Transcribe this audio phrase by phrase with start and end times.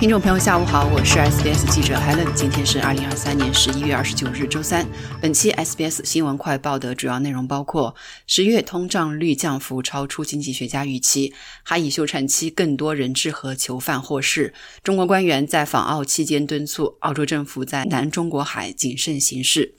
[0.00, 2.32] 听众朋友，下午好，我是 SBS 记者 Helen。
[2.32, 4.88] 今天是二零二三年十一月二十九日，周三。
[5.20, 7.94] 本期 SBS 新闻快报的主要内容包括：
[8.26, 11.34] 十月通胀率降幅超出经济学家预期；
[11.64, 19.74] 哈以休产期更多人质和囚犯获释；中国官员在访澳期间敦促澳洲政府在南中国海谨慎行事。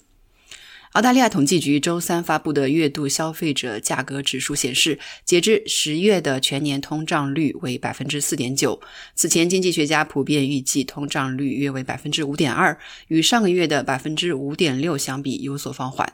[0.93, 8.81] 澳大利亚统计局周三发布的月度消费者价格指数显示，截至十月的全年通胀率为百分之四点九。
[9.15, 12.77] 此前，经济学家普遍预计通胀率约为百分之五点二，
[13.07, 16.11] 与上个月的百分之五点六相比有所放缓。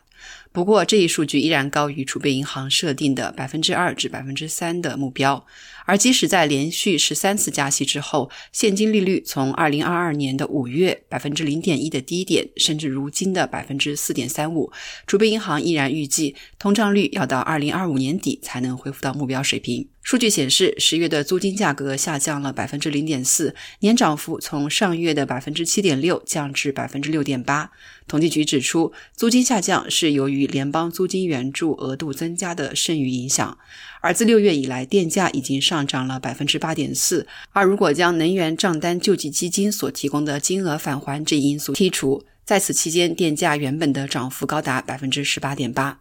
[0.52, 5.46] 不过，这一数据依然高于储备银行设定的百分之二至百分之三的目标。
[5.86, 14.72] 而即使在连续十三次加息之后，现金利率从二零二二年的五月百分之零点一的低点，甚至如今的百分之四点三五，
[15.06, 19.88] 储备银行依然预计通胀率要到二零二五年底才能恢复到目标水平。
[20.08, 27.70] 数据显示，十月的租金价格下降了百分之零点四，年涨幅从上月的百分之七点六降至百分之六点八。
[28.08, 33.58] 统计局指出，租金下降是由于联邦租金援助额度增加的剩余影响。
[34.00, 37.28] 而自六月以来，电价已经上涨了百分之八点四。
[37.52, 46.00] 而如果将能源账单救济基金所提供的金额返还这一因素剔除，在此期间，电价原本的涨幅高达百分之十八点八。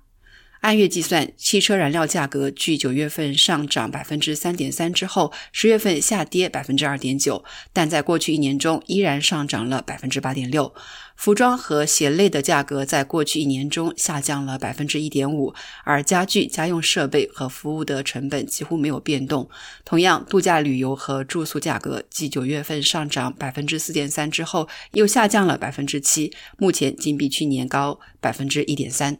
[0.60, 10.74] 按月计算，汽车燃料价格距九月份上涨百分之三点三之后，十月份下跌百分之二点九，但在过去一年中依然上涨了百分之八点六。
[11.14, 19.48] 服装和鞋类的价格在过去一年中下降了百分之一点五，而家具、家用设备和服务的成本几乎没有变动。
[19.82, 29.16] 同样，度假旅游和住宿价格继九月份上涨百分之四点三之后，又下降了百分之七，目前仅比去年高百分之一点三。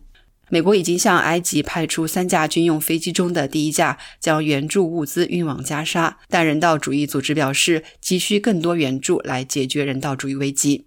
[0.49, 10.87] 美国已经向埃及派出三架军用飞机中的第一架，将援助物资运往加沙，但人道主义组织表示急需更多援助来解决人道主义危机。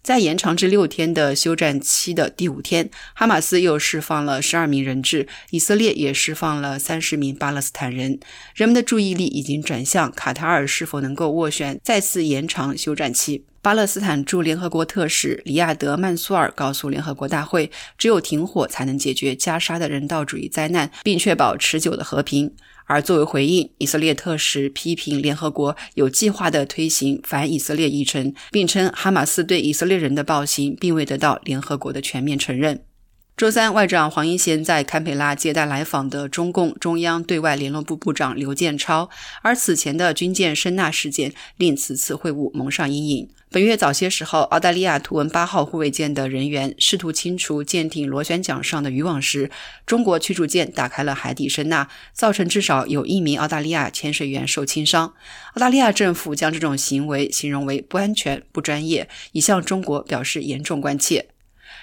[0.00, 8.18] 在延长至六天的休战期的第五天，哈马斯又释放了十二名人质，以色列也释放了三十名巴勒斯坦人。
[8.54, 13.44] 人们的注意力已经转向卡塔尔是否能够斡旋再次延长休战期。
[13.60, 22.54] 巴勒斯坦驻联合国特使里亚德·曼苏尔告诉联合国大会，只有停火才能解决加沙的人道主义灾难，并确保持久的和平。
[22.84, 32.84] 而作为回应，以色列特使批评联合国有计划地推行反以色列议程，并称哈马斯对以色列人的暴行并未得到联合国的全面承认。
[33.36, 39.10] 周三，外长黄英贤在堪培拉接待来访的中共中央对外联络部部长刘建超，
[39.42, 43.28] 而此前的军舰声纳事件令此次会晤蒙上阴影。
[43.50, 49.50] 本月早些时候，澳大利亚图文八号护卫舰的人员试图清除舰艇螺旋桨上的渔网时，
[49.86, 55.14] 中国驱逐舰打开了海底声呐，造成至少有一名澳大利亚潜水员受轻伤。
[55.54, 61.28] 澳大利亚政府将这种行为形容为不安全、不专业，已向中国表示严重关切。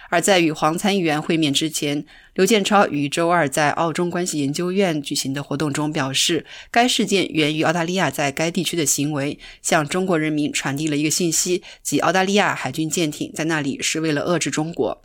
[0.10, 15.05] 而在与黄参议员会面之前，刘建超于周二在澳中关系研究院举行的活动中表示，该事件源于澳大利亚在该地区的行为，向中国人民传递了一个信息，即澳大利亚海军舰艇在那里是为了遏制中国。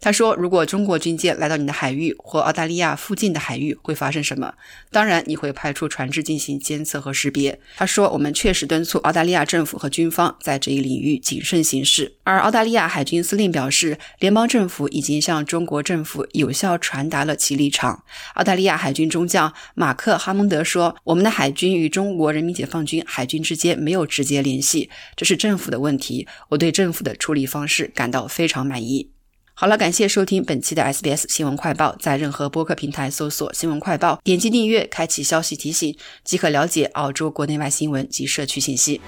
[0.00, 4.54] 他说：“如果中国军舰来到你的海域或澳大利亚附近的海域，会发生什么？
[4.90, 18.02] 当然，你会派出船只进行监测和识别。”他说：“我们确实敦促澳大利亚政府和军方在这一领域谨慎行事。”而澳大利亚海军司令表示，联邦政府已经向中国政府有效传达了其立场。
[18.36, 26.26] 澳大利亚海军中将马克·哈蒙德说：“我们的海军与中国人民解放军海军之间没有直接联系，这是政府的问题。
[26.48, 29.10] 我对政府的处理方式感到非常满意。”
[29.60, 31.94] 好了，感谢收听本期的 SBS 新闻快报。
[32.00, 35.94] 在任何播客平台搜索“新闻快报”，点击订阅，开启消息提醒，
[36.24, 39.02] 即可了解澳洲国内外新闻及社区信息。